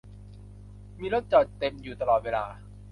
[0.99, 2.45] มีรถจอดเต็มอยู่ตลอดเวลา